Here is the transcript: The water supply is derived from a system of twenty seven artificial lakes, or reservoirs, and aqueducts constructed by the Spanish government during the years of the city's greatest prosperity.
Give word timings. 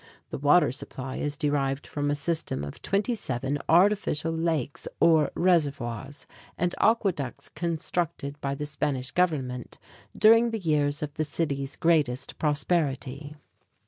The 0.31 0.39
water 0.39 0.71
supply 0.71 1.17
is 1.17 1.37
derived 1.37 1.85
from 1.85 2.09
a 2.09 2.15
system 2.15 2.63
of 2.63 2.81
twenty 2.81 3.13
seven 3.13 3.59
artificial 3.69 4.31
lakes, 4.31 4.87
or 4.99 5.29
reservoirs, 5.35 6.25
and 6.57 6.73
aqueducts 6.79 7.49
constructed 7.49 8.41
by 8.41 8.55
the 8.55 8.65
Spanish 8.65 9.11
government 9.11 9.77
during 10.17 10.49
the 10.49 10.57
years 10.59 11.03
of 11.03 11.13
the 11.13 11.23
city's 11.23 11.75
greatest 11.75 12.39
prosperity. 12.39 13.35